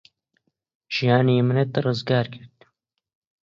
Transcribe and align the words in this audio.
ژیانی 0.95 1.37
منت 1.47 1.71
ڕزگار 1.85 2.25
کرد. 2.33 2.57